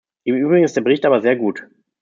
[0.23, 1.63] Im übrigen ist der Bericht aber sehr gut.